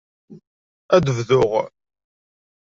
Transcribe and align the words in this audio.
Ad 0.95 1.03
bduɣ. 1.17 1.51